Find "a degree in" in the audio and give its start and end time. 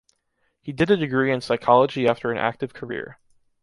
0.89-1.41